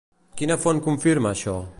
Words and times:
Quina 0.41 0.57
font 0.63 0.81
confirma 0.87 1.35
això? 1.37 1.59